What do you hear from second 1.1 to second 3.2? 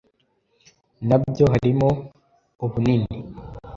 byo harimo ubunini